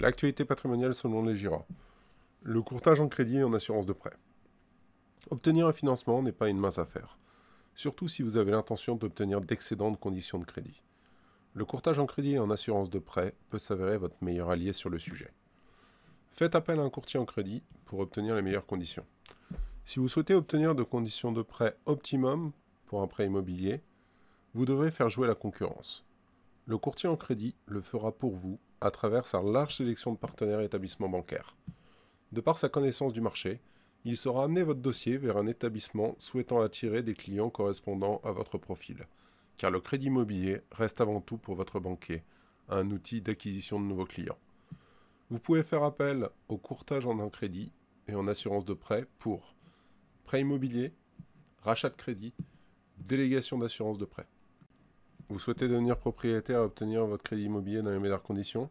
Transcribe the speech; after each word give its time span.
L'actualité 0.00 0.46
patrimoniale 0.46 0.94
selon 0.94 1.22
les 1.22 1.36
GIRA. 1.36 1.66
Le 2.40 2.62
courtage 2.62 3.02
en 3.02 3.08
crédit 3.08 3.36
et 3.36 3.44
en 3.44 3.52
assurance 3.52 3.84
de 3.84 3.92
prêt. 3.92 4.16
Obtenir 5.28 5.66
un 5.66 5.74
financement 5.74 6.22
n'est 6.22 6.32
pas 6.32 6.48
une 6.48 6.56
mince 6.56 6.78
affaire, 6.78 7.18
surtout 7.74 8.08
si 8.08 8.22
vous 8.22 8.38
avez 8.38 8.50
l'intention 8.50 8.96
d'obtenir 8.96 9.42
d'excédentes 9.42 10.00
conditions 10.00 10.38
de 10.38 10.46
crédit. 10.46 10.82
Le 11.52 11.66
courtage 11.66 11.98
en 11.98 12.06
crédit 12.06 12.32
et 12.32 12.38
en 12.38 12.48
assurance 12.48 12.88
de 12.88 12.98
prêt 12.98 13.34
peut 13.50 13.58
s'avérer 13.58 13.98
votre 13.98 14.16
meilleur 14.22 14.48
allié 14.48 14.72
sur 14.72 14.88
le 14.88 14.98
sujet. 14.98 15.34
Faites 16.30 16.54
appel 16.54 16.80
à 16.80 16.82
un 16.82 16.88
courtier 16.88 17.20
en 17.20 17.26
crédit 17.26 17.62
pour 17.84 17.98
obtenir 17.98 18.34
les 18.34 18.42
meilleures 18.42 18.64
conditions. 18.64 19.04
Si 19.84 19.98
vous 19.98 20.08
souhaitez 20.08 20.32
obtenir 20.32 20.74
de 20.74 20.82
conditions 20.82 21.30
de 21.30 21.42
prêt 21.42 21.76
optimum 21.84 22.52
pour 22.86 23.02
un 23.02 23.06
prêt 23.06 23.26
immobilier, 23.26 23.82
vous 24.54 24.64
devrez 24.64 24.92
faire 24.92 25.10
jouer 25.10 25.28
la 25.28 25.34
concurrence. 25.34 26.06
Le 26.64 26.78
courtier 26.78 27.10
en 27.10 27.16
crédit 27.16 27.54
le 27.66 27.82
fera 27.82 28.12
pour 28.12 28.34
vous 28.34 28.58
à 28.80 28.90
travers 28.90 29.26
sa 29.26 29.42
large 29.42 29.76
sélection 29.76 30.12
de 30.12 30.18
partenaires 30.18 30.60
et 30.60 30.64
établissements 30.64 31.08
bancaires. 31.08 31.54
De 32.32 32.40
par 32.40 32.58
sa 32.58 32.68
connaissance 32.68 33.12
du 33.12 33.20
marché, 33.20 33.60
il 34.04 34.16
saura 34.16 34.44
amener 34.44 34.62
votre 34.62 34.80
dossier 34.80 35.16
vers 35.18 35.36
un 35.36 35.46
établissement 35.46 36.14
souhaitant 36.18 36.60
attirer 36.60 37.02
des 37.02 37.14
clients 37.14 37.50
correspondant 37.50 38.20
à 38.24 38.32
votre 38.32 38.56
profil, 38.56 39.06
car 39.56 39.70
le 39.70 39.80
crédit 39.80 40.06
immobilier 40.06 40.62
reste 40.72 41.00
avant 41.00 41.20
tout 41.20 41.36
pour 41.36 41.54
votre 41.54 41.80
banquier 41.80 42.22
un 42.68 42.90
outil 42.90 43.20
d'acquisition 43.20 43.80
de 43.80 43.84
nouveaux 43.84 44.06
clients. 44.06 44.38
Vous 45.28 45.38
pouvez 45.38 45.62
faire 45.62 45.82
appel 45.82 46.28
au 46.48 46.56
courtage 46.56 47.06
en 47.06 47.18
un 47.20 47.28
crédit 47.28 47.72
et 48.08 48.14
en 48.14 48.26
assurance 48.26 48.64
de 48.64 48.74
prêt 48.74 49.06
pour 49.18 49.54
prêt 50.24 50.40
immobilier, 50.40 50.92
rachat 51.62 51.90
de 51.90 51.96
crédit, 51.96 52.32
délégation 52.98 53.58
d'assurance 53.58 53.98
de 53.98 54.04
prêt. 54.04 54.26
Vous 55.30 55.38
souhaitez 55.38 55.68
devenir 55.68 55.96
propriétaire 55.96 56.58
et 56.58 56.64
obtenir 56.64 57.06
votre 57.06 57.22
crédit 57.22 57.44
immobilier 57.44 57.82
dans 57.82 57.92
les 57.92 58.00
meilleures 58.00 58.24
conditions 58.24 58.68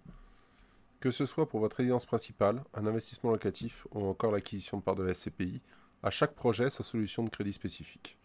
Que 1.00 1.10
ce 1.10 1.26
soit 1.26 1.48
pour 1.48 1.62
votre 1.62 1.78
résidence 1.78 2.06
principale, 2.06 2.62
un 2.74 2.86
investissement 2.86 3.32
locatif 3.32 3.88
ou 3.92 4.04
encore 4.04 4.34
l'acquisition 4.34 4.76
de 4.76 4.84
parts 4.84 4.96
de 4.96 5.12
SCPI, 5.12 5.62
à 6.04 6.10
chaque 6.10 6.36
projet 6.36 6.70
sa 6.70 6.84
solution 6.84 7.24
de 7.24 7.30
crédit 7.30 7.54
spécifique. 7.54 8.18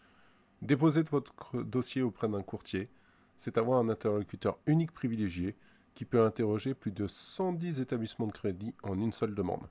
Déposer 0.62 1.04
votre 1.04 1.62
dossier 1.62 2.02
auprès 2.02 2.28
d'un 2.28 2.42
courtier, 2.42 2.88
c'est 3.36 3.56
avoir 3.56 3.78
un 3.78 3.88
interlocuteur 3.88 4.58
unique 4.66 4.90
privilégié 4.90 5.54
qui 5.94 6.04
peut 6.04 6.24
interroger 6.24 6.74
plus 6.74 6.90
de 6.90 7.06
110 7.06 7.78
établissements 7.80 8.26
de 8.26 8.32
crédit 8.32 8.74
en 8.82 8.98
une 8.98 9.12
seule 9.12 9.36
demande. 9.36 9.68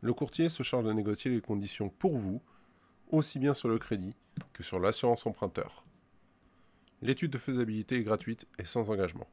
Le 0.00 0.12
courtier 0.12 0.48
se 0.48 0.62
charge 0.62 0.84
de 0.84 0.92
négocier 0.92 1.32
les 1.32 1.40
conditions 1.40 1.88
pour 1.88 2.16
vous, 2.16 2.40
aussi 3.10 3.40
bien 3.40 3.52
sur 3.52 3.68
le 3.68 3.80
crédit 3.80 4.14
que 4.52 4.62
sur 4.62 4.78
l'assurance 4.78 5.26
emprunteur. 5.26 5.85
L'étude 7.02 7.30
de 7.30 7.38
faisabilité 7.38 7.98
est 7.98 8.04
gratuite 8.04 8.46
et 8.58 8.64
sans 8.64 8.88
engagement. 8.88 9.28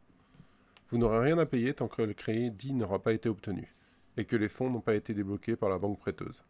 Vous 0.90 0.98
n'aurez 0.98 1.20
rien 1.20 1.38
à 1.38 1.46
payer 1.46 1.74
tant 1.74 1.88
que 1.88 2.02
le 2.02 2.14
crédit 2.14 2.74
n'aura 2.74 3.02
pas 3.02 3.14
été 3.14 3.30
obtenu 3.30 3.74
et 4.18 4.26
que 4.26 4.36
les 4.36 4.50
fonds 4.50 4.70
n'ont 4.70 4.82
pas 4.82 4.96
été 4.96 5.14
débloqués 5.14 5.56
par 5.56 5.70
la 5.70 5.78
banque 5.78 5.98
prêteuse. 5.98 6.44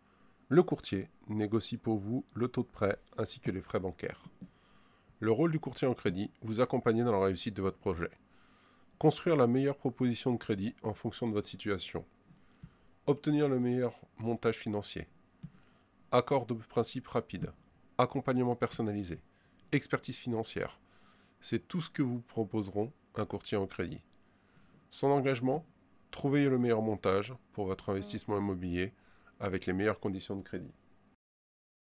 Le 0.50 0.64
courtier 0.64 1.08
négocie 1.30 1.78
pour 1.78 1.98
vous 1.98 2.26
le 2.34 2.48
taux 2.48 2.64
de 2.64 2.68
prêt 2.68 2.98
ainsi 3.18 3.40
que 3.40 3.52
les 3.52 3.62
frais 3.62 3.80
bancaires. 3.80 4.24
Le 5.20 5.32
rôle 5.32 5.52
du 5.52 5.60
courtier 5.60 5.88
en 5.88 5.94
crédit, 5.94 6.32
vous 6.42 6.62
accompagner 6.62 7.04
dans 7.04 7.12
la 7.12 7.26
réussite 7.26 7.56
de 7.56 7.62
votre 7.62 7.78
projet. 7.78 8.10
Construire 8.98 9.38
la 9.38 9.48
meilleure 9.48 9.78
proposition 9.78 10.34
de 10.34 10.38
crédit 10.38 10.76
en 10.82 10.94
fonction 10.94 11.28
de 11.28 11.34
votre 11.34 11.48
situation. 11.48 12.06
Obtenir 13.06 13.48
le 13.48 13.60
meilleur 13.60 13.94
montage 14.18 14.58
financier. 14.58 15.08
Accord 16.12 16.48
de 16.48 16.56
principe 16.56 17.08
rapide. 17.08 17.54
Accompagnement 18.00 18.56
personnalisé. 18.56 19.20
Expertise 19.72 20.18
financière 20.18 20.80
c'est 21.44 21.68
tout 21.68 21.82
ce 21.82 21.90
que 21.90 22.02
vous 22.02 22.22
proposeront 22.22 22.94
un 23.16 23.26
courtier 23.26 23.58
en 23.58 23.68
crédit. 23.68 24.02
Son 24.90 25.08
engagement, 25.08 25.66
trouvez 26.10 26.46
le 26.46 26.58
meilleur 26.58 26.82
montage 26.82 27.34
pour 27.52 27.66
votre 27.66 27.90
investissement 27.90 28.38
immobilier 28.38 28.94
avec 29.42 29.66
les 29.66 29.74
meilleures 29.74 30.00
conditions 30.00 30.38
de 30.38 30.42
crédit. 30.42 30.72